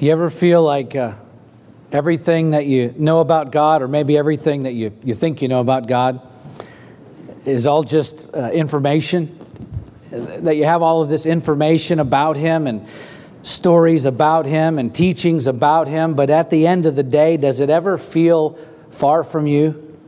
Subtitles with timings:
[0.00, 1.14] You ever feel like uh,
[1.90, 5.58] everything that you know about God, or maybe everything that you, you think you know
[5.58, 6.20] about God,
[7.44, 9.36] is all just uh, information?
[10.12, 12.86] That you have all of this information about Him and
[13.42, 17.58] stories about Him and teachings about Him, but at the end of the day, does
[17.58, 18.56] it ever feel
[18.92, 19.98] far from you?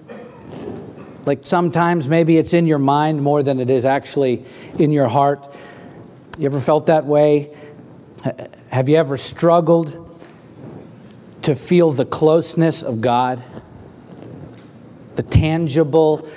[1.26, 4.44] Like sometimes maybe it's in your mind more than it is actually
[4.78, 5.52] in your heart.
[6.38, 7.56] You ever felt that way?
[8.22, 10.06] Have you ever struggled
[11.42, 13.42] to feel the closeness of God?
[15.14, 16.28] The tangible,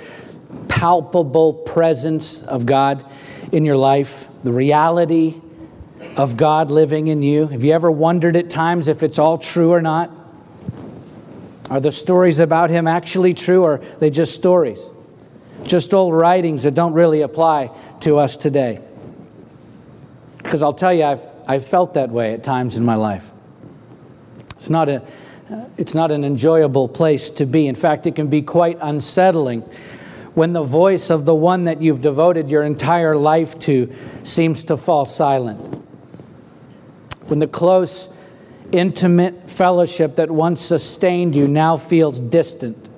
[0.68, 3.04] palpable presence of God
[3.52, 4.28] in your life?
[4.42, 5.40] The reality
[6.16, 7.48] of God living in you?
[7.48, 10.10] Have you ever wondered at times if it's all true or not?
[11.68, 14.90] Are the stories about Him actually true or are they just stories?
[15.64, 17.70] Just old writings that don't really apply
[18.00, 18.80] to us today?
[20.38, 23.30] Because I'll tell you, I've I've felt that way at times in my life.
[24.56, 25.02] It's not, a,
[25.76, 27.66] it's not an enjoyable place to be.
[27.66, 29.60] In fact, it can be quite unsettling
[30.34, 34.76] when the voice of the one that you've devoted your entire life to seems to
[34.76, 35.60] fall silent.
[37.26, 38.08] When the close,
[38.72, 42.88] intimate fellowship that once sustained you now feels distant,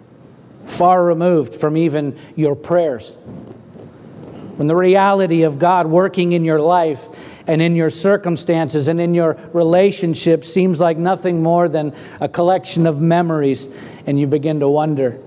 [0.64, 3.14] far removed from even your prayers.
[4.56, 7.08] When the reality of God working in your life
[7.46, 12.86] and in your circumstances and in your relationship seems like nothing more than a collection
[12.86, 13.68] of memories,
[14.06, 15.20] and you begin to wonder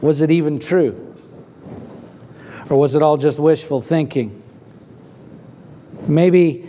[0.00, 1.14] was it even true?
[2.70, 4.42] Or was it all just wishful thinking?
[6.06, 6.68] Maybe,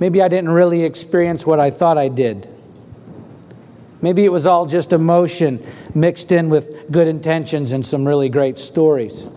[0.00, 2.48] maybe I didn't really experience what I thought I did.
[4.00, 5.64] Maybe it was all just emotion
[5.94, 9.28] mixed in with good intentions and some really great stories.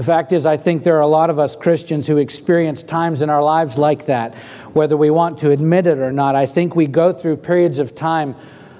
[0.00, 3.20] The fact is, I think there are a lot of us Christians who experience times
[3.20, 4.34] in our lives like that,
[4.72, 6.34] whether we want to admit it or not.
[6.34, 8.32] I think we go through periods of time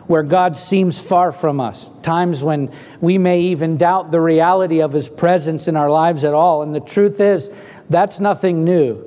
[0.07, 4.95] where God seems far from us, times when we may even doubt the reality of
[4.95, 6.63] His presence in our lives at all.
[6.63, 7.51] And the truth is,
[7.91, 9.05] that's nothing new.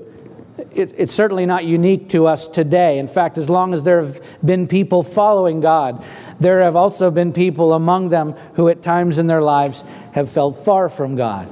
[0.71, 2.99] It, it's certainly not unique to us today.
[2.99, 6.05] In fact, as long as there have been people following God,
[6.39, 10.63] there have also been people among them who, at times in their lives, have felt
[10.63, 11.51] far from God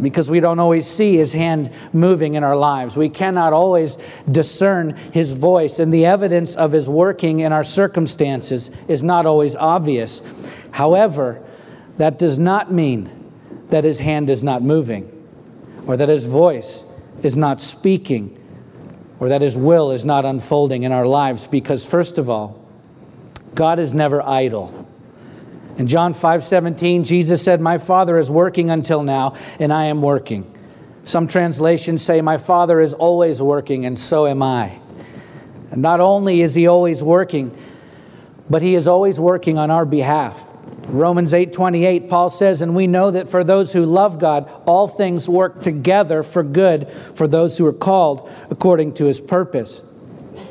[0.00, 2.96] because we don't always see his hand moving in our lives.
[2.96, 3.96] We cannot always
[4.30, 9.56] discern his voice, and the evidence of his working in our circumstances is not always
[9.56, 10.22] obvious.
[10.70, 11.42] However,
[11.96, 13.10] that does not mean
[13.70, 15.10] that his hand is not moving,
[15.86, 16.84] or that his voice
[17.22, 18.38] is not speaking,
[19.18, 22.62] or that his will is not unfolding in our lives, because, first of all,
[23.54, 24.85] God is never idle.
[25.76, 30.00] In John 5 17, Jesus said, My Father is working until now, and I am
[30.00, 30.52] working.
[31.04, 34.78] Some translations say, My Father is always working, and so am I.
[35.70, 37.56] And not only is He always working,
[38.48, 40.46] but He is always working on our behalf.
[40.88, 45.28] Romans 8:28 Paul says and we know that for those who love God all things
[45.28, 49.82] work together for good for those who are called according to his purpose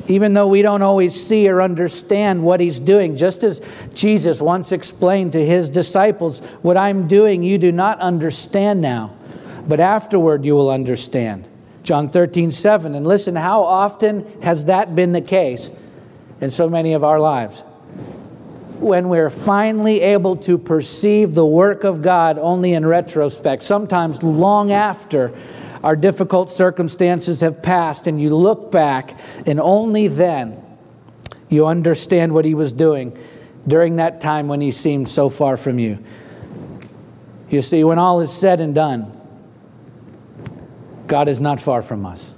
[0.08, 3.18] even though we don't always see or understand what he's doing.
[3.18, 3.62] Just as
[3.94, 9.16] Jesus once explained to his disciples, What I'm doing, you do not understand now,
[9.68, 11.48] but afterward you will understand.
[11.84, 12.96] John 13, 7.
[12.96, 15.72] And listen, how often has that been the case
[16.42, 17.62] in so many of our lives?
[18.80, 24.72] When we're finally able to perceive the work of God only in retrospect, sometimes long
[24.72, 25.32] after
[25.86, 30.60] our difficult circumstances have passed, and you look back, and only then
[31.48, 33.16] you understand what He was doing
[33.68, 36.04] during that time when He seemed so far from you.
[37.52, 39.16] You see, when all is said and done,
[41.06, 42.32] God is not far from us.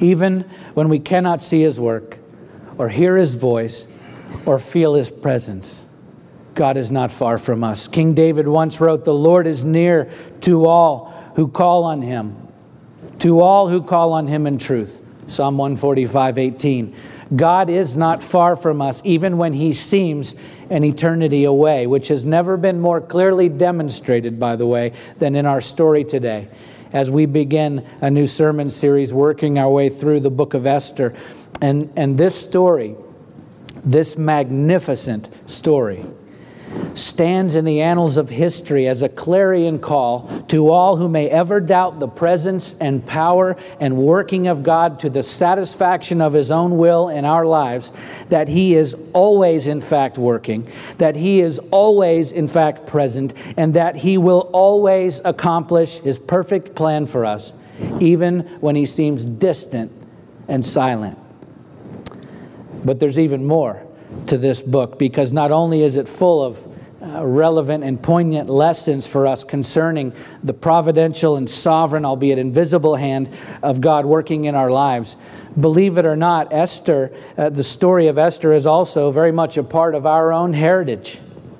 [0.00, 0.40] Even
[0.74, 2.18] when we cannot see His work,
[2.78, 3.86] or hear His voice,
[4.44, 5.84] or feel His presence,
[6.54, 7.86] God is not far from us.
[7.86, 12.36] King David once wrote, The Lord is near to all who call on him,
[13.18, 15.02] to all who call on him in truth.
[15.26, 16.96] Psalm 145, 18.
[17.34, 20.34] God is not far from us, even when he seems
[20.68, 25.46] an eternity away, which has never been more clearly demonstrated, by the way, than in
[25.46, 26.48] our story today.
[26.92, 31.14] As we begin a new sermon series, working our way through the book of Esther.
[31.62, 32.96] And, and this story,
[33.82, 36.04] this magnificent story,
[36.94, 41.60] stands in the annals of history as a clarion call to all who may ever
[41.60, 46.76] doubt the presence and power and working of God to the satisfaction of His own
[46.76, 47.92] will in our lives,
[48.28, 53.74] that He is always, in fact, working, that He is always, in fact, present, and
[53.74, 57.52] that He will always accomplish His perfect plan for us
[58.00, 59.92] even when he seems distant
[60.48, 61.18] and silent.
[62.84, 63.81] But there's even more
[64.26, 66.66] to this book because not only is it full of
[67.02, 70.12] uh, relevant and poignant lessons for us concerning
[70.44, 73.28] the providential and sovereign, albeit invisible hand
[73.62, 75.16] of God working in our lives.
[75.58, 79.64] Believe it or not, Esther, uh, the story of Esther is also very much a
[79.64, 81.18] part of our own heritage.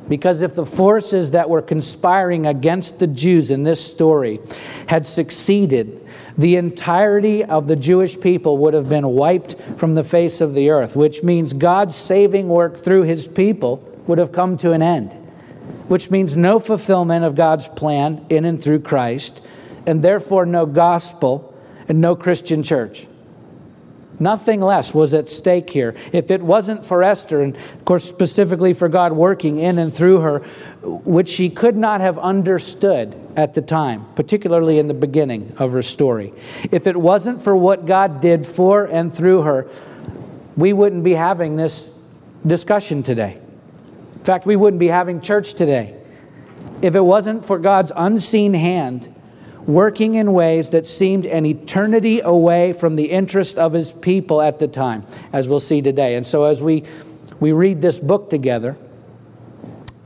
[0.09, 4.41] Because if the forces that were conspiring against the Jews in this story
[4.87, 6.07] had succeeded,
[6.37, 10.71] the entirety of the Jewish people would have been wiped from the face of the
[10.71, 13.77] earth, which means God's saving work through his people
[14.07, 15.17] would have come to an end
[15.93, 19.43] which means no fulfillment of God's plan in and through Christ,
[19.87, 21.55] and therefore no gospel
[21.87, 23.07] and no Christian church.
[24.23, 25.97] Nothing less was at stake here.
[26.13, 30.21] If it wasn't for Esther, and of course, specifically for God working in and through
[30.21, 30.39] her,
[30.85, 35.83] which she could not have understood at the time, particularly in the beginning of her
[35.83, 36.33] story,
[36.71, 39.69] if it wasn't for what God did for and through her,
[40.57, 41.91] we wouldn't be having this
[42.47, 43.41] discussion today.
[44.15, 45.97] In fact, we wouldn't be having church today
[46.81, 49.13] if it wasn't for God's unseen hand
[49.67, 54.59] working in ways that seemed an eternity away from the interest of his people at
[54.59, 56.17] the time, as we'll see today.
[56.17, 56.85] And so, as we,
[57.41, 58.77] we read this book together,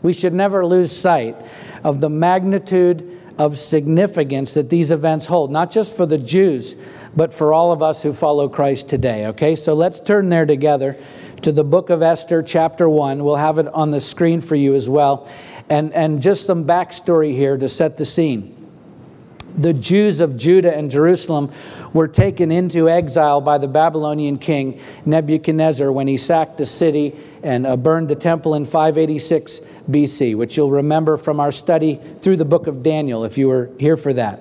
[0.03, 1.37] we should never lose sight
[1.83, 6.77] of the magnitude of significance that these events hold, not just for the Jews,
[7.15, 9.27] but for all of us who follow Christ today.
[9.27, 10.97] Okay, so let's turn there together
[11.43, 13.23] to the book of Esther, chapter 1.
[13.23, 15.29] We'll have it on the screen for you as well.
[15.69, 18.56] And, and just some backstory here to set the scene.
[19.57, 21.51] The Jews of Judah and Jerusalem
[21.93, 27.67] were taken into exile by the Babylonian king Nebuchadnezzar when he sacked the city and
[27.67, 29.61] uh, burned the temple in 586
[29.91, 33.71] BC, which you'll remember from our study through the book of Daniel if you were
[33.79, 34.41] here for that.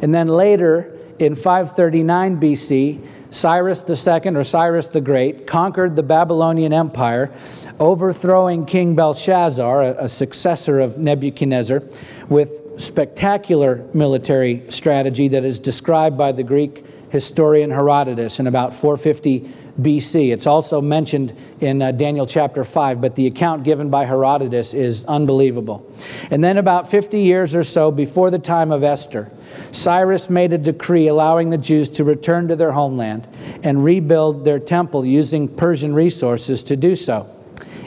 [0.00, 6.72] And then later in 539 BC, Cyrus II, or Cyrus the Great, conquered the Babylonian
[6.72, 7.32] Empire,
[7.80, 11.82] overthrowing King Belshazzar, a, a successor of Nebuchadnezzar,
[12.28, 19.50] with spectacular military strategy that is described by the Greek historian Herodotus in about 450
[19.80, 20.32] BC.
[20.32, 25.04] It's also mentioned in uh, Daniel chapter 5, but the account given by Herodotus is
[25.06, 25.90] unbelievable.
[26.30, 29.30] And then, about 50 years or so before the time of Esther,
[29.70, 33.26] Cyrus made a decree allowing the Jews to return to their homeland
[33.62, 37.28] and rebuild their temple using Persian resources to do so.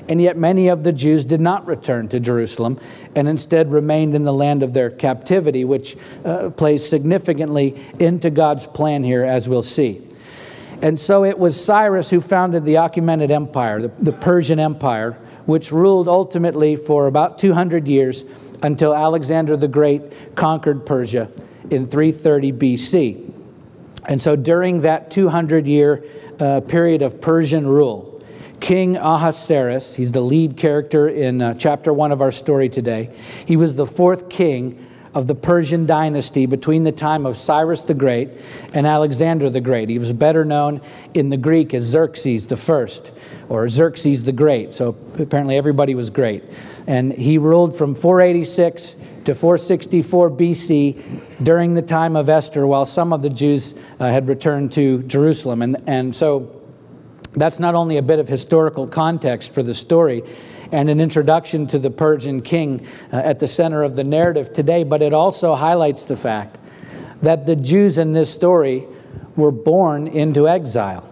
[0.07, 2.79] And yet, many of the Jews did not return to Jerusalem
[3.15, 8.67] and instead remained in the land of their captivity, which uh, plays significantly into God's
[8.67, 10.07] plan here, as we'll see.
[10.81, 15.13] And so it was Cyrus who founded the Achaemenid Empire, the, the Persian Empire,
[15.45, 18.23] which ruled ultimately for about 200 years
[18.61, 21.31] until Alexander the Great conquered Persia
[21.69, 23.31] in 330 BC.
[24.07, 26.03] And so during that 200 year
[26.39, 28.14] uh, period of Persian rule,
[28.59, 33.15] King Ahasuerus, he's the lead character in uh, chapter one of our story today,
[33.45, 34.85] he was the fourth king
[35.15, 38.29] of the Persian dynasty between the time of Cyrus the Great
[38.73, 39.87] and Alexander the Great.
[39.87, 40.81] He was better known
[41.13, 43.11] in the Greek as Xerxes the First
[43.47, 44.73] or Xerxes the Great.
[44.73, 46.43] So apparently everybody was great.
[46.85, 53.13] And he ruled from 486 to 464 BC during the time of Esther, while some
[53.13, 55.61] of the Jews uh, had returned to Jerusalem.
[55.61, 56.54] And, and so
[57.35, 60.23] that's not only a bit of historical context for the story
[60.71, 64.83] and an introduction to the Persian king uh, at the center of the narrative today,
[64.83, 66.57] but it also highlights the fact
[67.21, 68.85] that the Jews in this story
[69.35, 71.09] were born into exile.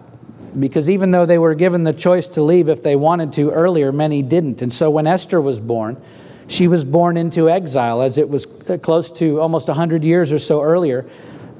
[0.58, 3.90] Because even though they were given the choice to leave if they wanted to earlier,
[3.90, 4.62] many didn't.
[4.62, 6.00] And so when Esther was born,
[6.46, 8.46] she was born into exile, as it was
[8.82, 11.06] close to almost 100 years or so earlier,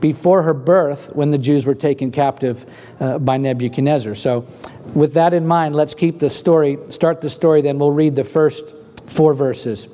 [0.05, 2.67] before her birth, when the Jews were taken captive
[3.01, 4.15] uh, by Nebuchadnezzar.
[4.15, 4.47] So,
[4.93, 8.23] with that in mind, let's keep the story, start the story, then we'll read the
[8.23, 8.75] first
[9.07, 9.89] four verses.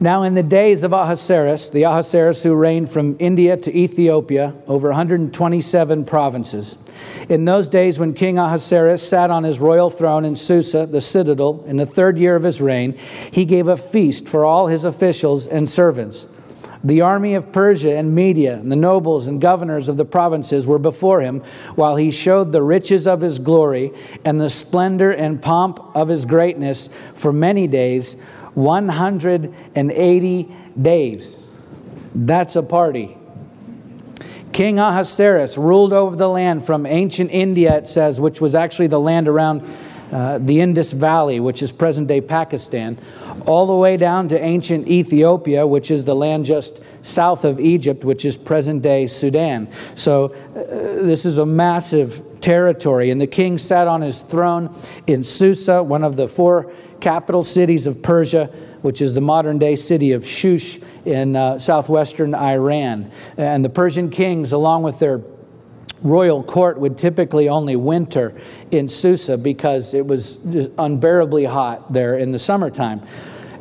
[0.00, 4.88] Now, in the days of Ahasuerus, the Ahasuerus who reigned from India to Ethiopia over
[4.88, 6.76] 127 provinces,
[7.28, 11.62] in those days when King Ahasuerus sat on his royal throne in Susa, the citadel,
[11.68, 12.98] in the third year of his reign,
[13.30, 16.26] he gave a feast for all his officials and servants.
[16.84, 20.80] The army of Persia and Media, and the nobles and governors of the provinces were
[20.80, 21.42] before him,
[21.76, 23.92] while he showed the riches of his glory
[24.24, 28.16] and the splendor and pomp of his greatness for many days
[28.54, 31.38] 180 days.
[32.14, 33.16] That's a party.
[34.52, 39.00] King Ahasuerus ruled over the land from ancient India, it says, which was actually the
[39.00, 39.62] land around
[40.12, 42.98] uh, the Indus Valley, which is present day Pakistan,
[43.46, 48.04] all the way down to ancient Ethiopia, which is the land just south of Egypt,
[48.04, 49.68] which is present day Sudan.
[49.94, 53.10] So uh, this is a massive territory.
[53.10, 54.74] And the king sat on his throne
[55.06, 58.46] in Susa, one of the four capital cities of Persia,
[58.82, 63.10] which is the modern day city of Shush in uh, southwestern Iran.
[63.36, 65.18] And the Persian kings, along with their
[66.02, 68.34] royal court, would typically only winter
[68.70, 70.38] in Susa because it was
[70.78, 73.02] unbearably hot there in the summertime.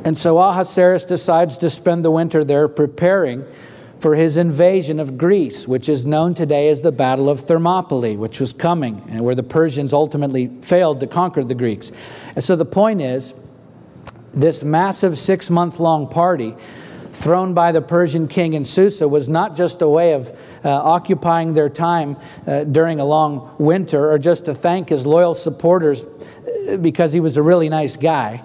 [0.04, 3.46] And so Ahasuerus decides to spend the winter there preparing
[4.00, 8.40] for his invasion of Greece, which is known today as the Battle of Thermopylae, which
[8.40, 11.92] was coming and where the Persians ultimately failed to conquer the Greeks.
[12.36, 13.36] And so the point is,
[14.34, 16.56] this massive six month long party
[17.22, 20.32] thrown by the Persian king in Susa was not just a way of
[20.66, 25.36] uh, occupying their time uh, during a long winter or just to thank his loyal
[25.36, 28.44] supporters uh, because he was a really nice guy.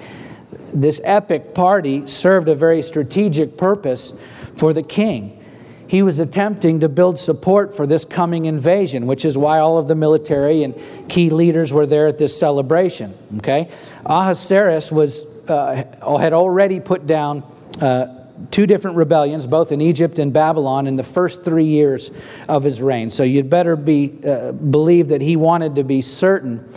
[0.74, 4.12] This epic party served a very strategic purpose
[4.56, 5.42] for the king.
[5.88, 9.86] He was attempting to build support for this coming invasion, which is why all of
[9.86, 10.74] the military and
[11.08, 13.16] key leaders were there at this celebration.
[13.38, 13.70] Okay,
[14.04, 15.84] Ahasuerus was uh,
[16.18, 17.44] had already put down
[17.80, 18.15] uh,
[18.50, 22.10] two different rebellions, both in Egypt and Babylon, in the first three years
[22.48, 23.10] of his reign.
[23.10, 26.68] So you'd better be uh, believe that he wanted to be certain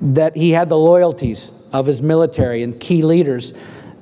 [0.00, 3.52] that he had the loyalties of his military and key leaders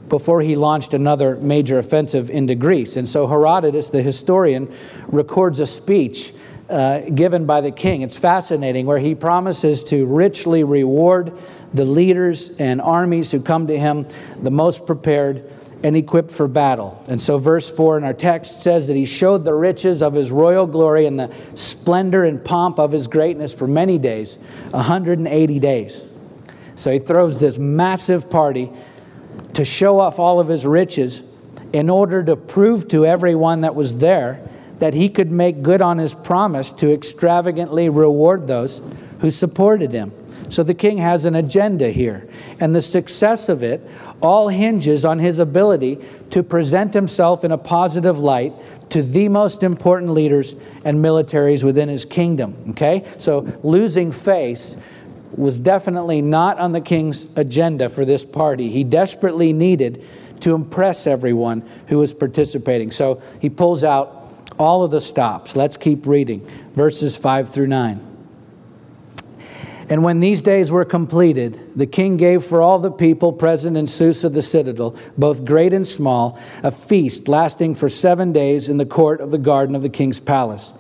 [0.09, 2.97] before he launched another major offensive into Greece.
[2.97, 4.73] And so Herodotus, the historian,
[5.07, 6.33] records a speech
[6.69, 8.03] uh, given by the king.
[8.03, 11.33] It's fascinating, where he promises to richly reward
[11.75, 14.07] the leaders and armies who come to him
[14.43, 15.51] the most prepared
[15.87, 17.01] and equipped for battle.
[17.07, 20.33] And so, verse 4 in our text says that he showed the riches of his
[20.33, 24.37] royal glory and the splendor and pomp of his greatness for many days
[24.73, 26.05] 180 days.
[26.75, 28.73] So, he throws this massive party
[29.55, 31.23] to show off all of his riches
[31.73, 34.41] in order to prove to everyone that was there
[34.81, 38.83] that he could make good on his promise to extravagantly reward those
[39.21, 40.13] who supported him.
[40.49, 42.29] So the king has an agenda here,
[42.61, 43.87] and the success of it
[44.21, 45.99] all hinges on his ability
[46.31, 48.53] to present himself in a positive light
[48.91, 52.57] to the most important leaders and militaries within his kingdom.
[52.71, 53.05] Okay?
[53.19, 54.77] So losing face
[55.33, 58.71] was definitely not on the king's agenda for this party.
[58.71, 60.05] He desperately needed
[60.41, 62.91] to impress everyone who was participating.
[62.91, 64.23] So he pulls out
[64.59, 65.57] all of the stops.
[65.57, 68.16] Let's keep reading verses 5 through 9.
[69.89, 73.87] And when these days were completed, the king gave for all the people present in
[73.87, 78.87] Susa the citadel, both great and small, a feast lasting for seven days in the
[78.87, 80.73] court of the garden of the king's palace.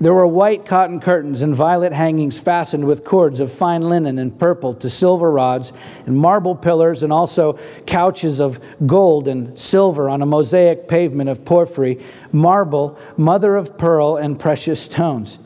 [0.00, 4.38] There were white cotton curtains and violet hangings fastened with cords of fine linen and
[4.38, 5.72] purple to silver rods,
[6.06, 11.44] and marble pillars, and also couches of gold and silver on a mosaic pavement of
[11.44, 15.40] porphyry, marble, mother of pearl, and precious stones.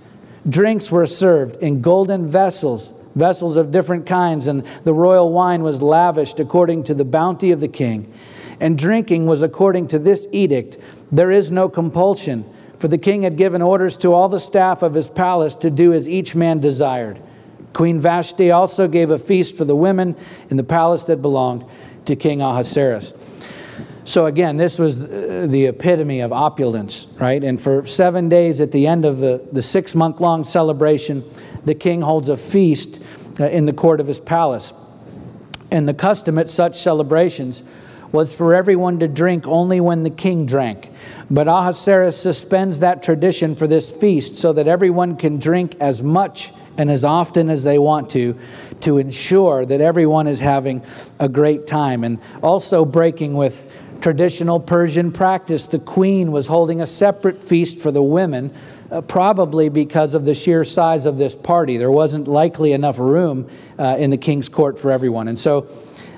[0.49, 5.83] Drinks were served in golden vessels, vessels of different kinds, and the royal wine was
[5.83, 8.13] lavished according to the bounty of the king.
[8.59, 10.79] And drinking was according to this edict
[11.11, 12.45] there is no compulsion
[12.83, 15.93] for the king had given orders to all the staff of his palace to do
[15.93, 17.23] as each man desired.
[17.73, 20.17] Queen Vashti also gave a feast for the women
[20.51, 21.65] in the palace that belonged
[22.07, 23.15] to King Ahasuerus.
[24.05, 27.43] So again, this was the epitome of opulence, right?
[27.43, 31.25] And for seven days at the end of the, the six month long celebration,
[31.65, 33.01] the king holds a feast
[33.39, 34.73] uh, in the court of his palace.
[35.71, 37.63] And the custom at such celebrations
[38.11, 40.91] was for everyone to drink only when the king drank.
[41.31, 46.53] But Ahasuerus suspends that tradition for this feast so that everyone can drink as much
[46.77, 48.39] and as often as they want to,
[48.81, 50.83] to ensure that everyone is having
[51.19, 52.05] a great time.
[52.05, 53.71] And also breaking with
[54.03, 58.53] traditional Persian practice, the queen was holding a separate feast for the women,
[58.91, 61.77] uh, probably because of the sheer size of this party.
[61.77, 65.29] There wasn't likely enough room uh, in the king's court for everyone.
[65.29, 65.69] And so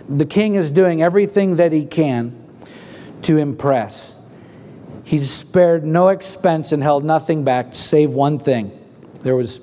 [0.08, 2.34] the king is doing everything that he can
[3.22, 4.18] to impress.
[5.04, 8.72] He spared no expense and held nothing back save one thing.
[9.22, 9.60] There was,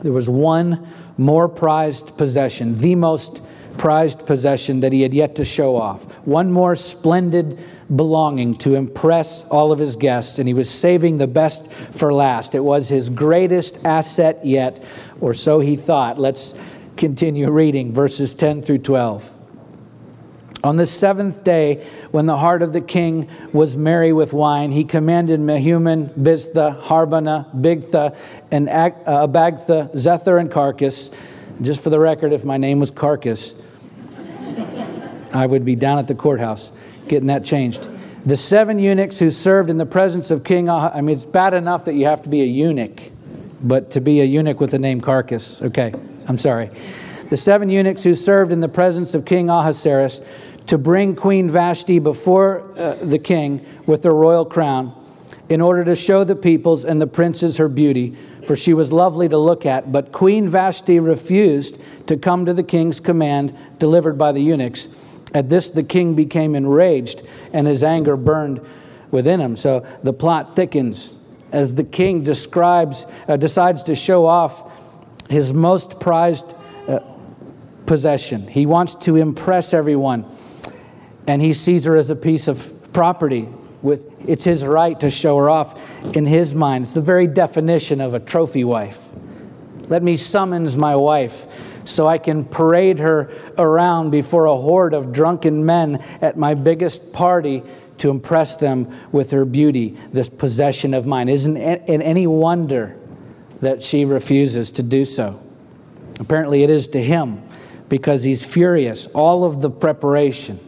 [0.00, 3.40] there was one more prized possession, the most
[3.78, 6.04] prized possession that he had yet to show off.
[6.26, 7.58] One more splendid
[7.94, 12.54] belonging to impress all of his guests, and he was saving the best for last.
[12.54, 14.82] It was his greatest asset yet,
[15.20, 16.18] or so he thought.
[16.18, 16.54] Let's
[16.96, 19.36] continue reading verses 10 through 12.
[20.64, 24.82] On the seventh day, when the heart of the king was merry with wine, he
[24.82, 28.16] commanded Mehuman, Biztha, Harbona, Bigtha,
[28.50, 31.10] and uh, Abagtha, Zethar, and Carcass,
[31.60, 33.54] Just for the record, if my name was Carcass,
[35.32, 36.72] I would be down at the courthouse
[37.08, 37.88] getting that changed.
[38.26, 41.54] The seven eunuchs who served in the presence of King Ah, I mean, it's bad
[41.54, 43.10] enough that you have to be a eunuch,
[43.62, 45.92] but to be a eunuch with the name Carcass, okay,
[46.26, 46.70] I'm sorry.
[47.30, 50.20] The seven eunuchs who served in the presence of King Ahasuerus
[50.66, 54.94] to bring Queen Vashti before uh, the king with the royal crown
[55.48, 58.16] in order to show the peoples and the princes her beauty,
[58.46, 59.90] for she was lovely to look at.
[59.90, 64.88] But Queen Vashti refused to come to the king's command delivered by the eunuchs.
[65.34, 68.60] At this, the king became enraged, and his anger burned
[69.10, 69.56] within him.
[69.56, 71.14] So the plot thickens
[71.52, 74.70] as the king describes, uh, decides to show off
[75.30, 76.54] his most prized
[76.86, 77.00] uh,
[77.86, 78.46] possession.
[78.46, 80.24] He wants to impress everyone,
[81.26, 83.48] and he sees her as a piece of property.
[83.80, 85.78] With it's his right to show her off.
[86.16, 89.08] In his mind, it's the very definition of a trophy wife.
[89.88, 91.46] Let me summons my wife
[91.88, 97.12] so I can parade her around before a horde of drunken men at my biggest
[97.12, 97.62] party
[97.98, 101.28] to impress them with her beauty, this possession of mine.
[101.28, 102.96] Isn't it any wonder
[103.60, 105.42] that she refuses to do so?
[106.20, 107.42] Apparently, it is to him
[107.88, 109.06] because he's furious.
[109.08, 110.60] All of the preparation,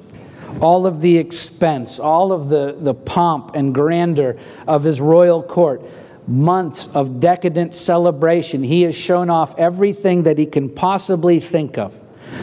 [0.61, 4.37] all of the expense, all of the, the pomp and grandeur
[4.67, 5.83] of his royal court
[6.27, 12.01] months of decadent celebration, he has shown off everything that he can possibly think of.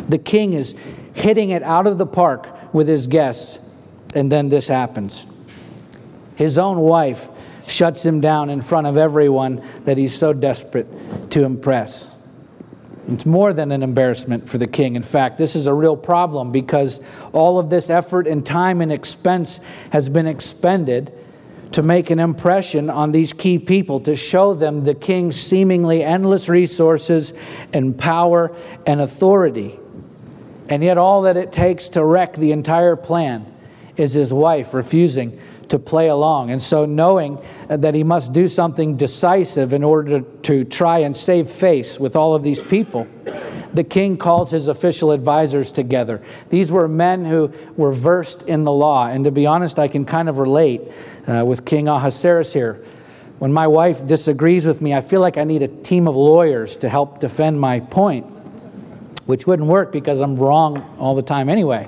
[0.10, 0.76] The king is
[1.14, 3.60] hitting it out of the park with his guests,
[4.14, 5.26] and then this happens.
[6.36, 7.30] His own wife
[7.68, 12.14] shuts him down in front of everyone that he's so desperate to impress.
[13.10, 14.96] It's more than an embarrassment for the king.
[14.96, 17.00] In fact, this is a real problem because
[17.32, 19.60] all of this effort and time and expense
[19.92, 21.14] has been expended
[21.72, 26.50] to make an impression on these key people, to show them the king's seemingly endless
[26.50, 27.34] resources
[27.74, 28.56] and power
[28.86, 29.80] and authority.
[30.70, 33.46] And yet, all that it takes to wreck the entire plan
[33.96, 36.52] is his wife refusing to play along.
[36.52, 41.16] And so, knowing that he must do something decisive in order to, to try and
[41.16, 43.08] save face with all of these people,
[43.74, 46.22] the king calls his official advisors together.
[46.50, 49.08] These were men who were versed in the law.
[49.08, 50.82] And to be honest, I can kind of relate
[51.28, 52.84] uh, with King Ahasuerus here.
[53.40, 56.78] When my wife disagrees with me, I feel like I need a team of lawyers
[56.78, 58.26] to help defend my point,
[59.28, 61.88] which wouldn't work because I'm wrong all the time anyway.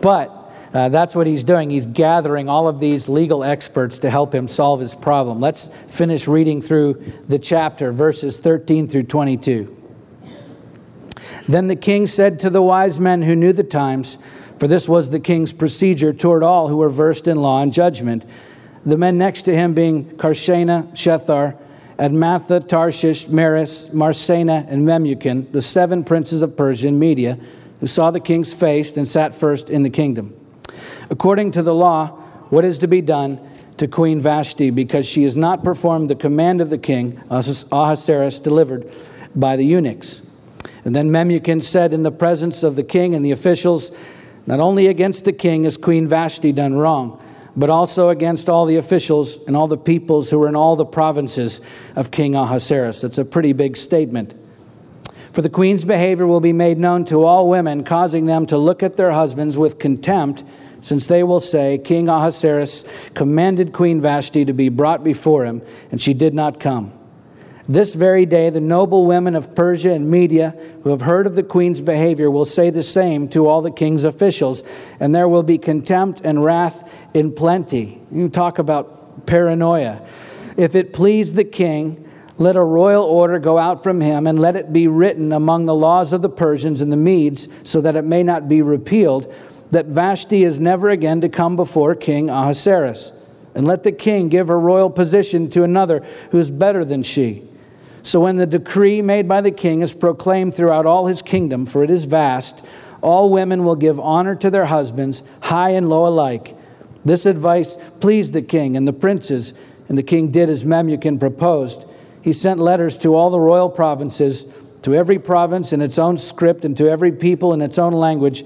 [0.00, 0.37] But
[0.74, 1.70] uh, that's what he's doing.
[1.70, 5.40] He's gathering all of these legal experts to help him solve his problem.
[5.40, 9.74] Let's finish reading through the chapter, verses 13 through 22.
[11.48, 14.18] Then the king said to the wise men who knew the times,
[14.58, 18.26] for this was the king's procedure toward all who were versed in law and judgment,
[18.84, 21.56] the men next to him being Carshena, Shethar,
[21.98, 27.38] Admatha, Tarshish, Meres, Marsena, and Memucan, the seven princes of Persia and Media,
[27.80, 30.34] who saw the king's face and sat first in the kingdom.
[31.10, 32.08] According to the law,
[32.50, 33.40] what is to be done
[33.78, 38.90] to Queen Vashti, because she has not performed the command of the king, Ahasuerus, delivered
[39.34, 40.22] by the eunuchs.
[40.84, 43.92] And then Memucan said in the presence of the king and the officials,
[44.46, 47.22] Not only against the king has Queen Vashti done wrong,
[47.56, 50.84] but also against all the officials and all the peoples who were in all the
[50.84, 51.60] provinces
[51.96, 53.00] of King Ahasuerus.
[53.00, 54.34] That's a pretty big statement.
[55.32, 58.82] For the queen's behavior will be made known to all women, causing them to look
[58.82, 60.42] at their husbands with contempt,
[60.80, 66.00] since they will say, King Ahasuerus commanded Queen Vashti to be brought before him, and
[66.00, 66.92] she did not come.
[67.68, 71.42] This very day, the noble women of Persia and Media who have heard of the
[71.42, 74.62] queen's behavior will say the same to all the king's officials,
[74.98, 78.00] and there will be contempt and wrath in plenty.
[78.10, 80.00] You talk about paranoia.
[80.56, 84.56] If it please the king, let a royal order go out from him, and let
[84.56, 88.04] it be written among the laws of the Persians and the Medes, so that it
[88.04, 89.30] may not be repealed,
[89.70, 93.12] that Vashti is never again to come before King Ahasuerus.
[93.54, 97.48] And let the king give her royal position to another who is better than she
[98.08, 101.84] so when the decree made by the king is proclaimed throughout all his kingdom, for
[101.84, 102.64] it is vast,
[103.02, 106.56] all women will give honor to their husbands, high and low alike.
[107.04, 109.52] This advice pleased the king and the princes,
[109.90, 111.84] and the king did as Memucan proposed.
[112.22, 114.46] He sent letters to all the royal provinces,
[114.82, 118.44] to every province in its own script, and to every people in its own language,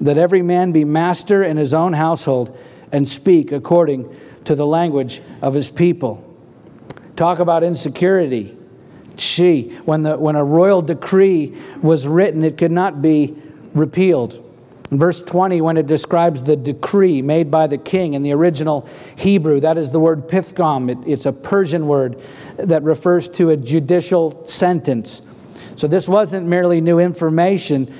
[0.00, 2.56] that every man be master in his own household
[2.92, 6.24] and speak according to the language of his people.
[7.16, 8.56] Talk about insecurity
[9.20, 9.76] she.
[9.84, 13.36] When, the, when a royal decree was written, it could not be
[13.74, 14.46] repealed.
[14.90, 19.60] Verse 20, when it describes the decree made by the king in the original Hebrew,
[19.60, 20.90] that is the word pithgam.
[20.90, 22.20] It, it's a Persian word
[22.56, 25.22] that refers to a judicial sentence.
[25.76, 27.94] So this wasn't merely new information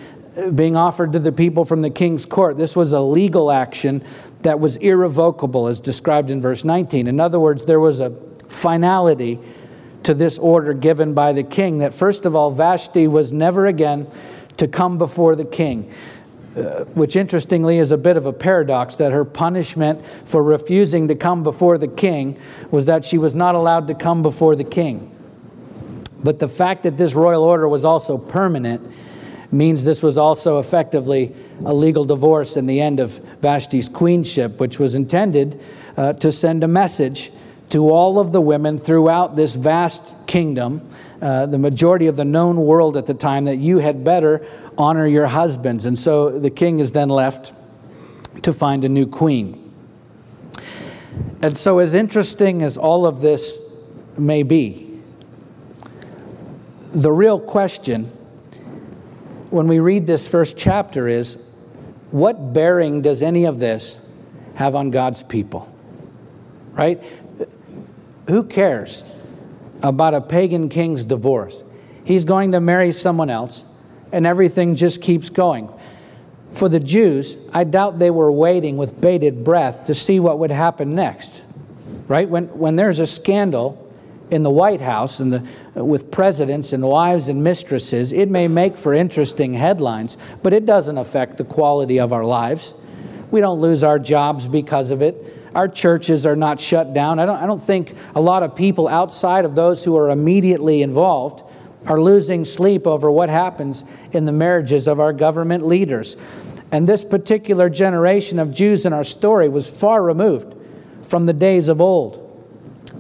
[0.55, 2.57] being offered to the people from the king's court.
[2.57, 4.05] This was a legal action
[4.43, 7.07] that was irrevocable, as described in verse 19.
[7.07, 8.11] In other words, there was a
[8.49, 9.39] finality
[10.03, 14.07] to this order given by the king that, first of all, Vashti was never again
[14.57, 15.93] to come before the king.
[16.57, 21.15] Uh, which interestingly is a bit of a paradox that her punishment for refusing to
[21.15, 22.37] come before the king
[22.73, 25.17] was that she was not allowed to come before the king.
[26.25, 28.83] But the fact that this royal order was also permanent
[29.53, 31.35] means this was also effectively
[31.65, 33.11] a legal divorce in the end of
[33.41, 35.61] Vashti's queenship, which was intended
[35.97, 37.33] uh, to send a message
[37.71, 40.87] to all of the women throughout this vast kingdom,
[41.23, 45.07] uh, the majority of the known world at the time, that you had better honor
[45.07, 45.87] your husbands.
[45.87, 47.53] And so the king is then left
[48.43, 49.73] to find a new queen.
[51.43, 53.61] And so, as interesting as all of this
[54.19, 55.01] may be,
[56.93, 58.11] the real question
[59.51, 61.37] when we read this first chapter is
[62.11, 63.99] what bearing does any of this
[64.55, 65.73] have on God's people?
[66.73, 67.03] Right?
[68.29, 69.03] Who cares
[69.83, 71.65] about a pagan king's divorce?
[72.05, 73.65] He's going to marry someone else,
[74.13, 75.69] and everything just keeps going.
[76.53, 80.51] For the Jews, I doubt they were waiting with bated breath to see what would
[80.51, 81.45] happen next.
[82.09, 82.29] Right?
[82.29, 83.80] When, when there's a scandal
[84.31, 88.77] in the White House and the, with presidents and wives and mistresses, it may make
[88.77, 92.75] for interesting headlines, but it doesn't affect the quality of our lives.
[93.31, 95.37] We don't lose our jobs because of it.
[95.55, 97.19] Our churches are not shut down.
[97.19, 100.83] I don't, I don't think a lot of people outside of those who are immediately
[100.83, 101.43] involved
[101.87, 106.17] are losing sleep over what happens in the marriages of our government leaders.
[106.73, 110.55] And this particular generation of Jews in our story was far removed
[111.03, 112.30] from the days of old,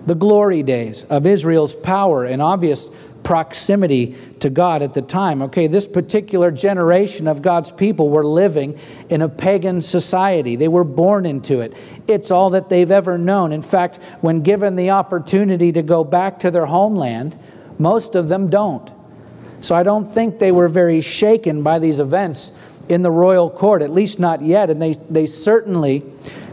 [0.06, 2.88] the glory days of Israel's power and obvious
[3.22, 5.42] proximity to God at the time.
[5.42, 10.56] Okay, this particular generation of God's people were living in a pagan society.
[10.56, 11.74] They were born into it.
[12.08, 13.52] It's all that they've ever known.
[13.52, 17.38] In fact, when given the opportunity to go back to their homeland,
[17.78, 18.90] most of them don't.
[19.60, 22.52] So I don't think they were very shaken by these events
[22.88, 24.70] in the royal court, at least not yet.
[24.70, 26.02] And they, they certainly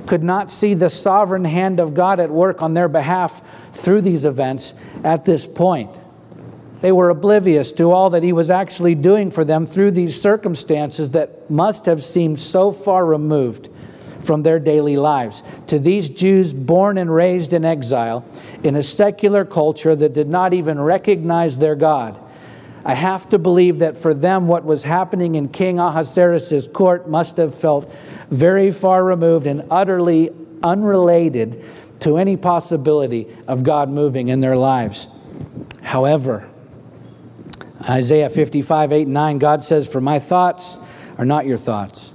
[0.08, 3.42] could not see the sovereign hand of God at work on their behalf
[3.74, 5.92] through these events at this point.
[6.82, 11.12] They were oblivious to all that he was actually doing for them through these circumstances
[11.12, 13.70] that must have seemed so far removed
[14.22, 15.44] from their daily lives.
[15.68, 18.26] To these Jews born and raised in exile
[18.64, 22.20] in a secular culture that did not even recognize their God,
[22.86, 27.38] I have to believe that for them, what was happening in King Ahasuerus' court must
[27.38, 27.92] have felt
[28.30, 30.32] very far removed and utterly
[30.64, 31.64] unrelated
[32.02, 35.08] to any possibility of God moving in their lives.
[35.82, 36.48] However,
[37.82, 40.78] Isaiah 55, 8 and 9, God says, For my thoughts
[41.18, 42.12] are not your thoughts,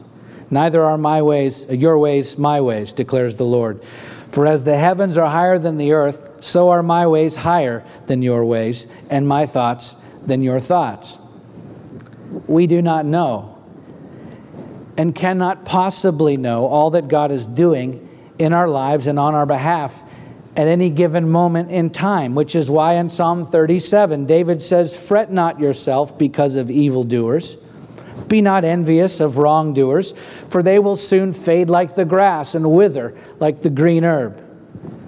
[0.51, 3.83] neither are my ways, your ways, my ways, declares the Lord.
[4.31, 8.23] For as the heavens are higher than the earth, so are my ways higher than
[8.23, 9.95] your ways, and my thoughts
[10.27, 11.19] than your thoughts.
[12.47, 13.59] We do not know
[14.97, 18.09] and cannot possibly know all that God is doing
[18.39, 20.03] in our lives and on our behalf
[20.57, 25.33] at any given moment in time, which is why in Psalm 37, David says, Fret
[25.33, 27.57] not yourself because of evildoers.
[28.29, 30.13] Be not envious of wrongdoers,
[30.49, 34.43] for they will soon fade like the grass and wither like the green herb.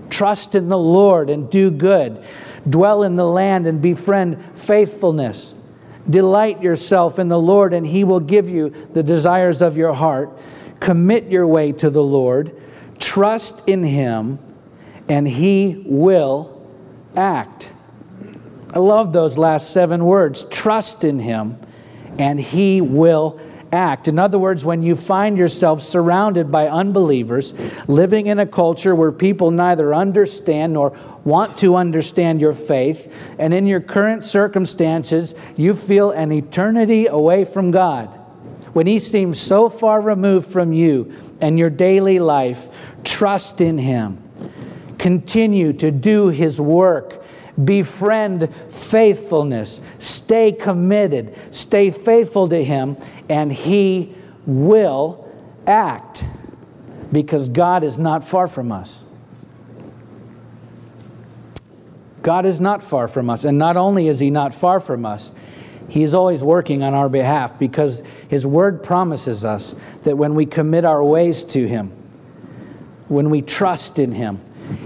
[0.09, 2.22] Trust in the Lord and do good.
[2.68, 5.55] Dwell in the land and befriend faithfulness.
[6.09, 10.31] Delight yourself in the Lord, and he will give you the desires of your heart.
[10.81, 12.61] Commit your way to the Lord.
[12.98, 14.38] Trust in him
[15.09, 16.62] and he will
[17.16, 17.70] act.
[18.72, 21.59] I love those last seven words trust in him,
[22.18, 23.40] and he will
[23.74, 24.08] act.
[24.08, 27.52] In other words, when you find yourself surrounded by unbelievers,
[27.87, 33.52] living in a culture where people neither understand nor want to understand your faith, and
[33.52, 38.06] in your current circumstances, you feel an eternity away from God,
[38.72, 42.68] when He seems so far removed from you and your daily life,
[43.04, 44.20] trust in Him
[44.98, 47.23] continue to do His work.
[47.62, 49.80] Befriend faithfulness.
[49.98, 51.34] Stay committed.
[51.54, 52.96] Stay faithful to Him,
[53.28, 54.14] and He
[54.46, 55.30] will
[55.66, 56.24] act
[57.12, 59.00] because God is not far from us.
[62.24, 63.44] God is not far from us.
[63.44, 65.30] And not only is He not far from us,
[65.88, 70.46] He is always working on our behalf because His Word promises us that when we
[70.46, 71.92] commit our ways to Him,
[73.08, 74.40] when we trust in Him,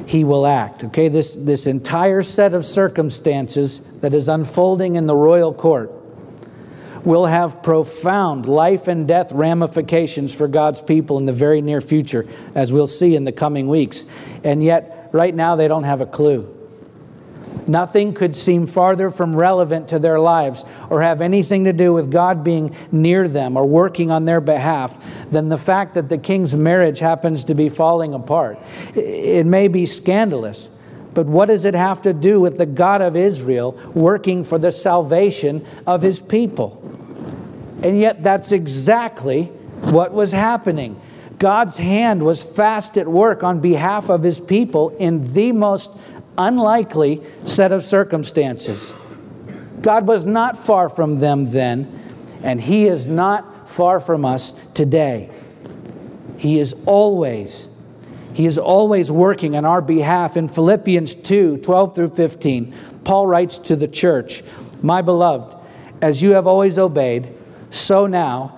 [0.06, 0.84] he will act.
[0.84, 5.92] Okay, this, this entire set of circumstances that is unfolding in the royal court
[7.04, 12.26] will have profound life and death ramifications for God's people in the very near future,
[12.54, 14.04] as we'll see in the coming weeks.
[14.44, 16.57] And yet, right now, they don't have a clue.
[17.68, 22.10] Nothing could seem farther from relevant to their lives or have anything to do with
[22.10, 24.98] God being near them or working on their behalf
[25.30, 28.58] than the fact that the king's marriage happens to be falling apart.
[28.94, 30.70] It may be scandalous,
[31.12, 34.72] but what does it have to do with the God of Israel working for the
[34.72, 36.82] salvation of his people?
[37.82, 39.44] And yet, that's exactly
[39.82, 41.00] what was happening.
[41.38, 45.92] God's hand was fast at work on behalf of his people in the most
[46.38, 48.94] unlikely set of circumstances.
[49.82, 55.30] God was not far from them then, and He is not far from us today.
[56.38, 57.68] He is always,
[58.32, 60.36] He is always working on our behalf.
[60.36, 62.74] In Philippians 2 12 through 15,
[63.04, 64.42] Paul writes to the church,
[64.82, 65.56] My beloved,
[66.00, 67.34] as you have always obeyed,
[67.70, 68.57] so now,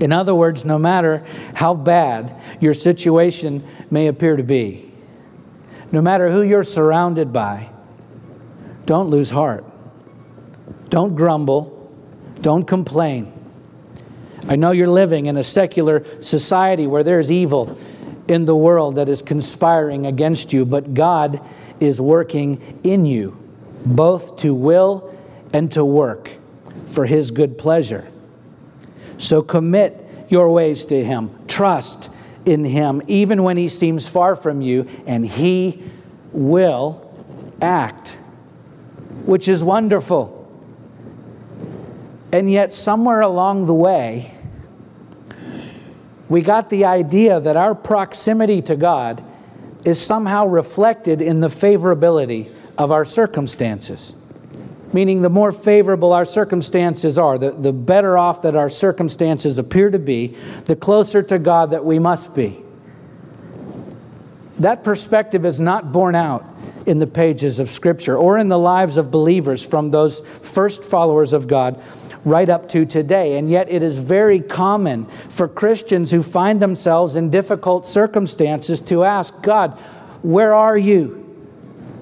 [0.00, 4.90] In other words, no matter how bad your situation may appear to be,
[5.92, 7.68] no matter who you're surrounded by,
[8.86, 9.64] don't lose heart.
[10.88, 11.76] Don't grumble.
[12.40, 13.32] Don't complain.
[14.48, 17.78] I know you're living in a secular society where there's evil
[18.26, 21.40] in the world that is conspiring against you, but God
[21.78, 23.36] is working in you,
[23.84, 25.14] both to will
[25.52, 26.30] and to work
[26.86, 28.06] for His good pleasure.
[29.20, 31.30] So commit your ways to Him.
[31.46, 32.08] Trust
[32.46, 35.82] in Him, even when He seems far from you, and He
[36.32, 37.06] will
[37.60, 38.16] act,
[39.26, 40.36] which is wonderful.
[42.32, 44.32] And yet, somewhere along the way,
[46.30, 49.22] we got the idea that our proximity to God
[49.84, 54.14] is somehow reflected in the favorability of our circumstances
[54.92, 59.90] meaning the more favorable our circumstances are, the, the better off that our circumstances appear
[59.90, 62.62] to be, the closer to God that we must be.
[64.58, 66.44] That perspective is not borne out
[66.86, 71.32] in the pages of Scripture or in the lives of believers from those first followers
[71.32, 71.82] of God
[72.24, 73.38] right up to today.
[73.38, 79.04] And yet, it is very common for Christians who find themselves in difficult circumstances to
[79.04, 79.78] ask God,
[80.22, 81.19] Where are you?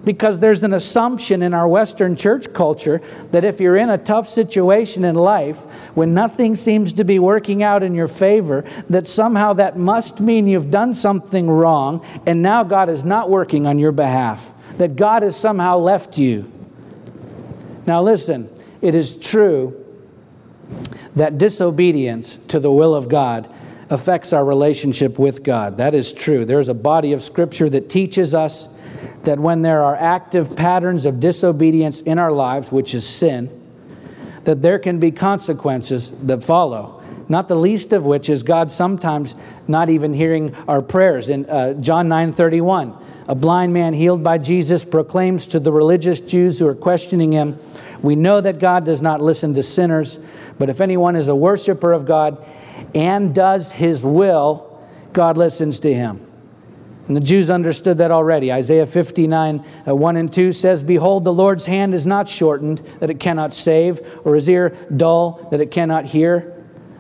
[0.05, 4.29] Because there's an assumption in our Western church culture that if you're in a tough
[4.29, 5.57] situation in life,
[5.95, 10.47] when nothing seems to be working out in your favor, that somehow that must mean
[10.47, 15.23] you've done something wrong and now God is not working on your behalf, that God
[15.23, 16.51] has somehow left you.
[17.87, 19.85] Now, listen, it is true
[21.17, 23.53] that disobedience to the will of God
[23.91, 25.79] affects our relationship with God.
[25.79, 26.45] That is true.
[26.45, 28.69] There's a body of scripture that teaches us
[29.29, 33.51] that when there are active patterns of disobedience in our lives, which is sin,
[34.45, 37.03] that there can be consequences that follow.
[37.29, 39.35] Not the least of which is God sometimes
[39.67, 41.29] not even hearing our prayers.
[41.29, 42.97] In uh, John 9 31,
[43.29, 47.59] a blind man healed by Jesus proclaims to the religious Jews who are questioning him,
[48.01, 50.19] We know that God does not listen to sinners,
[50.59, 52.43] but if anyone is a worshiper of God
[52.95, 54.81] and does his will,
[55.13, 56.28] God listens to him.
[57.09, 58.53] And the Jews understood that already.
[58.53, 63.09] Isaiah 59, uh, 1 and 2 says, Behold, the Lord's hand is not shortened, that
[63.09, 66.55] it cannot save, or his ear dull, that it cannot hear.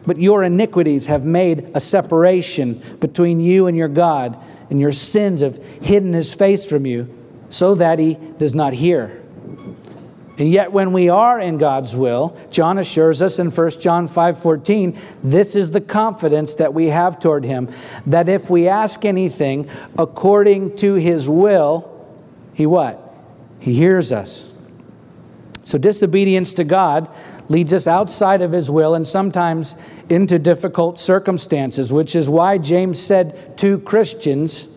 [0.06, 5.42] But your iniquities have made a separation between you and your God, and your sins
[5.42, 7.14] have hidden his face from you,
[7.50, 9.17] so that he does not hear.
[10.38, 14.96] And yet when we are in God's will, John assures us in 1 John 5:14,
[15.22, 17.68] this is the confidence that we have toward him
[18.06, 21.90] that if we ask anything according to his will,
[22.54, 23.14] he what?
[23.58, 24.48] He hears us.
[25.64, 27.08] So disobedience to God
[27.48, 29.74] leads us outside of his will and sometimes
[30.08, 34.68] into difficult circumstances, which is why James said to Christians,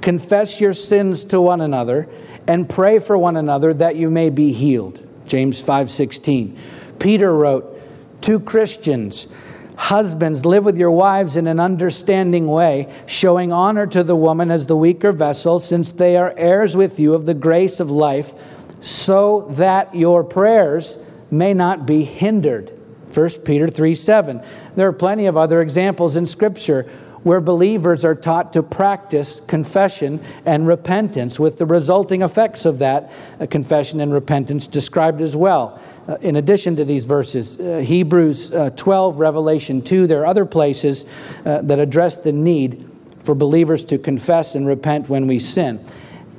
[0.00, 2.08] confess your sins to one another
[2.50, 5.00] and pray for one another that you may be healed.
[5.24, 6.56] James 5:16.
[6.98, 7.80] Peter wrote
[8.22, 9.28] to Christians,
[9.76, 14.66] Husbands, live with your wives in an understanding way, showing honor to the woman as
[14.66, 18.34] the weaker vessel, since they are heirs with you of the grace of life,
[18.80, 20.98] so that your prayers
[21.30, 22.72] may not be hindered.
[23.14, 24.40] 1 Peter 3 7.
[24.74, 26.84] There are plenty of other examples in Scripture
[27.22, 33.12] where believers are taught to practice confession and repentance, with the resulting effects of that
[33.38, 35.80] uh, confession and repentance described as well.
[36.08, 40.46] Uh, in addition to these verses, uh, Hebrews uh, 12, Revelation 2, there are other
[40.46, 41.04] places
[41.44, 42.86] uh, that address the need
[43.22, 45.84] for believers to confess and repent when we sin.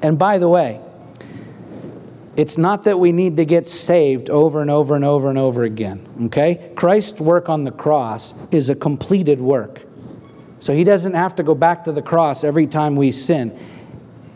[0.01, 0.81] And by the way,
[2.35, 5.63] it's not that we need to get saved over and over and over and over
[5.63, 6.71] again, okay?
[6.75, 9.85] Christ's work on the cross is a completed work.
[10.61, 13.57] So he doesn't have to go back to the cross every time we sin.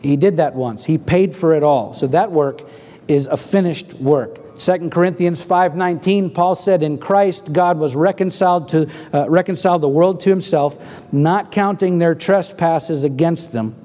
[0.01, 0.83] He did that once.
[0.83, 1.93] He paid for it all.
[1.93, 2.63] So that work
[3.07, 4.57] is a finished work.
[4.57, 10.21] 2 Corinthians 5:19 Paul said in Christ God was reconciled to uh, reconciled the world
[10.21, 10.77] to himself
[11.11, 13.75] not counting their trespasses against them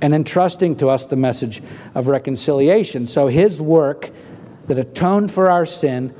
[0.00, 1.62] and entrusting to us the message
[1.94, 3.06] of reconciliation.
[3.06, 4.10] So his work
[4.66, 6.14] that atoned for our sin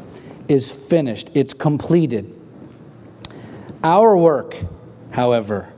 [0.49, 2.35] is finished, it's completed.
[3.83, 4.57] Our work,
[5.13, 5.69] however,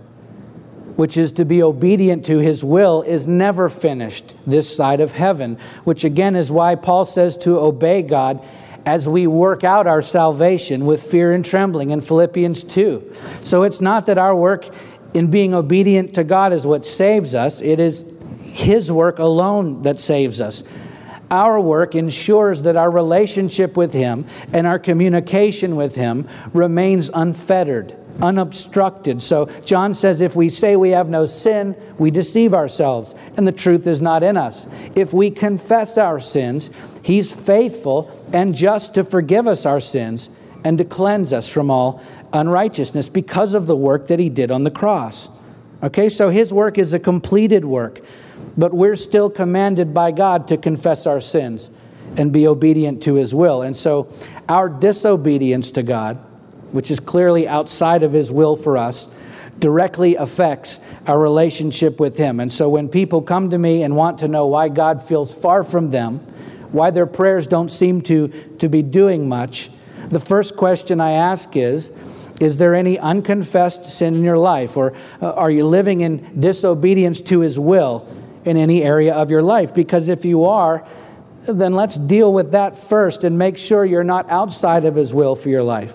[0.96, 5.58] which is to be obedient to his will, is never finished this side of heaven,
[5.84, 8.44] which again is why Paul says to obey God
[8.86, 13.14] as we work out our salvation with fear and trembling in Philippians 2.
[13.42, 14.68] So it's not that our work
[15.14, 18.04] in being obedient to God is what saves us, it is
[18.42, 20.64] His work alone that saves us.
[21.30, 27.96] Our work ensures that our relationship with Him and our communication with Him remains unfettered,
[28.20, 29.22] unobstructed.
[29.22, 33.52] So John says if we say we have no sin, we deceive ourselves, and the
[33.52, 34.66] truth is not in us.
[34.94, 36.70] If we confess our sins,
[37.02, 40.30] He's faithful and just to forgive us our sins
[40.64, 44.64] and to cleanse us from all unrighteousness because of the work that he did on
[44.64, 45.28] the cross.
[45.82, 48.00] Okay, so his work is a completed work,
[48.56, 51.68] but we're still commanded by God to confess our sins
[52.16, 53.60] and be obedient to his will.
[53.60, 54.10] And so
[54.48, 56.23] our disobedience to God,
[56.74, 59.06] which is clearly outside of his will for us,
[59.60, 62.40] directly affects our relationship with him.
[62.40, 65.62] And so when people come to me and want to know why God feels far
[65.62, 66.18] from them,
[66.72, 68.26] why their prayers don't seem to,
[68.58, 69.70] to be doing much,
[70.08, 71.92] the first question I ask is,
[72.40, 74.76] is there any unconfessed sin in your life?
[74.76, 78.08] Or uh, are you living in disobedience to His will
[78.44, 79.72] in any area of your life?
[79.72, 80.84] Because if you are,
[81.46, 85.36] then let's deal with that first and make sure you're not outside of His will
[85.36, 85.94] for your life.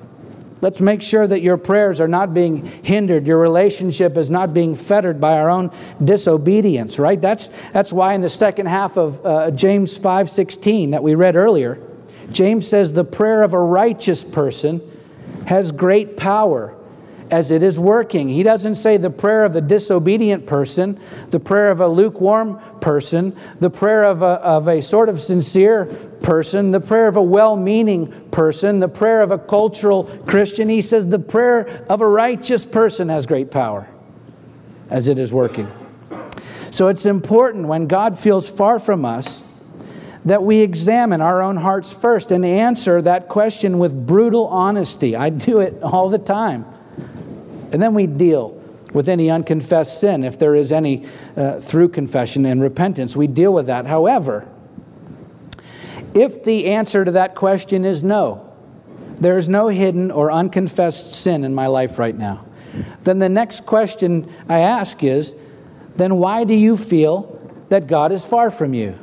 [0.61, 4.75] Let's make sure that your prayers are not being hindered, your relationship is not being
[4.75, 5.71] fettered by our own
[6.03, 7.21] disobedience, right?
[7.21, 11.79] That's, that's why in the second half of uh, James 5:16 that we read earlier,
[12.31, 14.81] James says the prayer of a righteous person
[15.45, 16.75] has great power
[17.31, 18.27] as it is working.
[18.27, 23.35] He doesn't say the prayer of the disobedient person, the prayer of a lukewarm person,
[23.59, 25.85] the prayer of a, of a sort of sincere
[26.29, 30.69] person, the prayer of a well meaning person, the prayer of a cultural Christian.
[30.69, 33.89] He says the prayer of a righteous person has great power
[34.91, 35.67] as it is working.
[36.69, 39.43] So it's important when God feels far from us
[40.23, 45.15] that we examine our own hearts first and answer that question with brutal honesty.
[45.15, 46.63] I do it all the time.
[47.71, 48.51] And then we deal
[48.93, 53.15] with any unconfessed sin, if there is any uh, through confession and repentance.
[53.15, 53.87] We deal with that.
[53.87, 54.47] However,
[56.13, 58.53] if the answer to that question is no,
[59.15, 62.45] there is no hidden or unconfessed sin in my life right now,
[63.03, 65.35] then the next question I ask is
[65.95, 68.97] then why do you feel that God is far from you?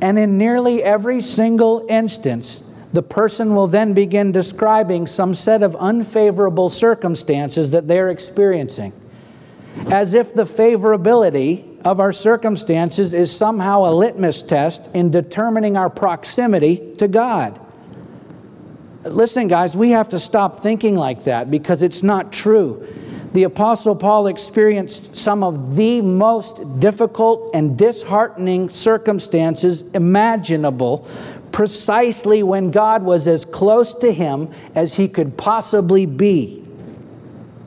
[0.00, 5.74] And in nearly every single instance, the person will then begin describing some set of
[5.76, 8.92] unfavorable circumstances that they're experiencing,
[9.90, 15.90] as if the favorability of our circumstances is somehow a litmus test in determining our
[15.90, 17.60] proximity to God.
[19.04, 22.86] Listen, guys, we have to stop thinking like that because it's not true
[23.34, 31.08] the Apostle Paul experienced some of the most difficult and disheartening circumstances imaginable
[31.50, 36.63] precisely when God was as close to him as he could possibly be.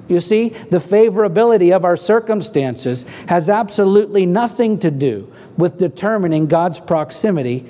[0.08, 6.80] You see, the favorability of our circumstances has absolutely nothing to do with determining God's
[6.80, 7.66] proximity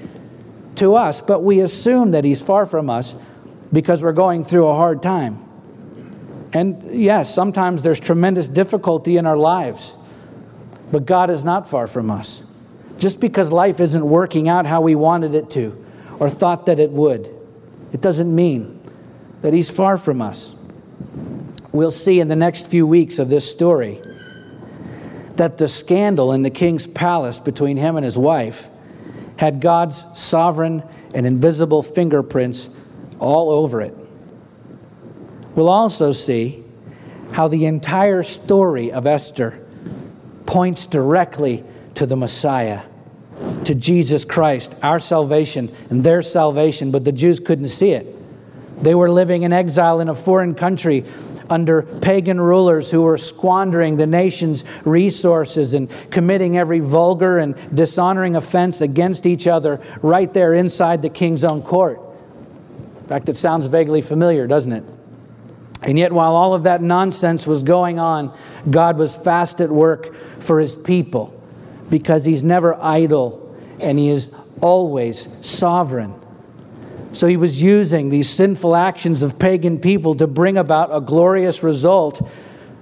[0.76, 3.16] to us, but we assume that He's far from us
[3.74, 5.44] because we're going through a hard time.
[6.54, 9.98] And yes, sometimes there's tremendous difficulty in our lives,
[10.92, 12.44] but God is not far from us.
[12.98, 15.86] Just because life isn't working out how we wanted it to
[16.20, 17.34] or thought that it would,
[17.94, 18.80] it doesn't mean
[19.42, 20.56] that He's far from us.
[21.78, 24.02] We'll see in the next few weeks of this story
[25.36, 28.68] that the scandal in the king's palace between him and his wife
[29.36, 30.82] had God's sovereign
[31.14, 32.72] and invisible fingerprints
[33.20, 33.96] all over it.
[35.54, 36.64] we'll also see
[37.34, 39.64] how the entire story of Esther
[40.48, 41.64] points directly
[41.94, 42.82] to the Messiah,
[43.66, 48.16] to Jesus Christ, our salvation and their salvation, but the Jews couldn't see it.
[48.82, 51.06] They were living in exile in a foreign country
[51.50, 58.36] under pagan rulers who were squandering the nation's resources and committing every vulgar and dishonoring
[58.36, 62.02] offense against each other right there inside the king's own court.
[63.02, 64.84] In fact, it sounds vaguely familiar, doesn't it?
[65.84, 68.36] And yet, while all of that nonsense was going on,
[68.70, 71.34] God was fast at work for his people
[71.90, 76.14] because he's never idle and he is always sovereign.
[77.18, 81.64] So he was using these sinful actions of pagan people to bring about a glorious
[81.64, 82.22] result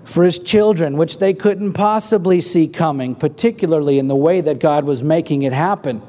[0.04, 4.84] for his children, which they couldn't possibly see coming, particularly in the way that God
[4.84, 6.02] was making it happen.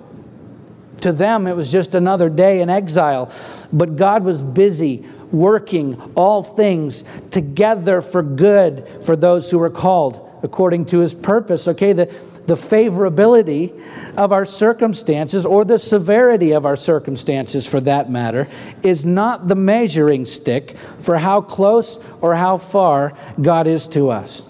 [1.02, 3.30] To them, it was just another day in exile,
[3.72, 10.26] but God was busy working all things together for good for those who were called
[10.42, 11.68] according to his purpose.
[11.68, 12.12] Okay, the,
[12.46, 13.82] the favorability
[14.16, 18.48] of our circumstances, or the severity of our circumstances for that matter,
[18.82, 24.48] is not the measuring stick for how close or how far God is to us.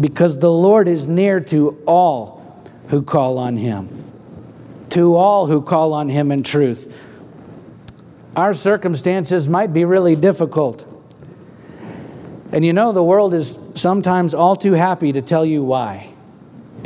[0.00, 4.04] Because the Lord is near to all who call on him,
[4.90, 6.92] to all who call on him in truth.
[8.34, 10.84] Our circumstances might be really difficult.
[12.52, 16.12] And you know, the world is sometimes all too happy to tell you why.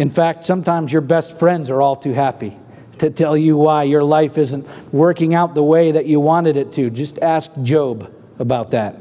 [0.01, 2.57] In fact, sometimes your best friends are all too happy
[3.01, 6.73] to tell you why your life isn't working out the way that you wanted it
[6.73, 6.89] to.
[6.89, 8.97] Just ask Job about that.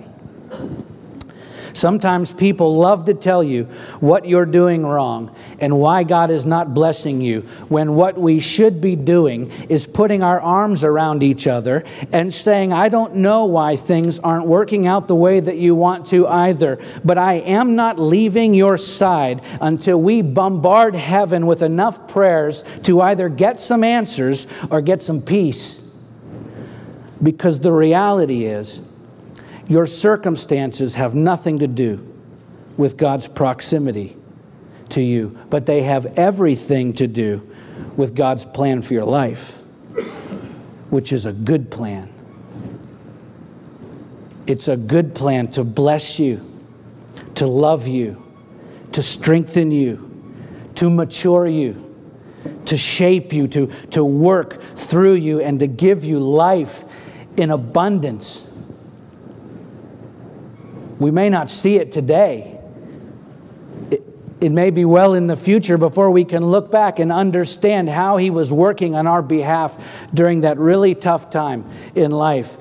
[1.73, 3.65] Sometimes people love to tell you
[3.99, 8.81] what you're doing wrong and why God is not blessing you, when what we should
[8.81, 13.75] be doing is putting our arms around each other and saying, I don't know why
[13.75, 17.99] things aren't working out the way that you want to either, but I am not
[17.99, 24.47] leaving your side until we bombard heaven with enough prayers to either get some answers
[24.69, 25.81] or get some peace.
[27.21, 28.81] Because the reality is,
[29.69, 32.05] your circumstances have nothing to do
[32.75, 34.17] with God's proximity
[34.89, 37.47] to you, but they have everything to do
[37.95, 39.51] with God's plan for your life,
[40.89, 42.11] which is a good plan.
[44.47, 46.43] It's a good plan to bless you,
[47.35, 48.25] to love you,
[48.93, 50.33] to strengthen you,
[50.75, 51.95] to mature you,
[52.65, 56.85] to shape you, to, to work through you, and to give you life
[57.37, 58.48] in abundance
[60.99, 62.59] we may not see it today.
[63.89, 64.03] It,
[64.41, 68.17] it may be well in the future before we can look back and understand how
[68.17, 69.77] He was working on our behalf
[70.13, 72.57] during that really tough time in life.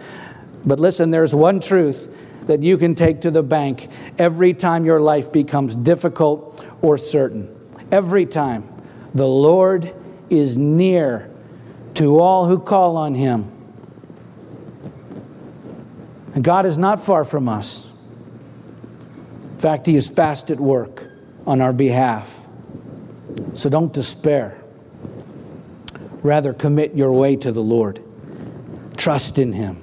[0.64, 2.09] But listen, there's one truth
[2.47, 7.55] that you can take to the bank every time your life becomes difficult or certain.
[7.91, 8.72] Every time.
[9.14, 9.95] The Lord
[10.30, 11.30] is near
[11.95, 13.51] to all who call on Him.
[16.34, 17.88] And God is not far from us.
[19.59, 21.11] In fact, He is fast at work
[21.45, 22.47] on our behalf.
[23.55, 24.57] So don't despair.
[26.23, 28.01] Rather, commit your way to the Lord.
[28.97, 29.83] Trust in Him,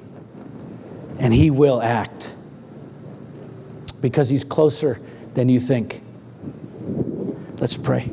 [1.20, 2.34] and He will act
[4.00, 4.98] because He's closer
[5.34, 6.02] than you think.
[7.60, 8.12] Let's pray.